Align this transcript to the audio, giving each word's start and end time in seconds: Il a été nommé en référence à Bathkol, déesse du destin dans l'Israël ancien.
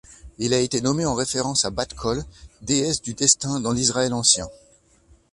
Il 0.39 0.55
a 0.55 0.59
été 0.59 0.81
nommé 0.81 1.05
en 1.05 1.13
référence 1.13 1.63
à 1.63 1.69
Bathkol, 1.69 2.23
déesse 2.63 3.03
du 3.03 3.13
destin 3.13 3.59
dans 3.59 3.71
l'Israël 3.71 4.11
ancien. 4.13 4.47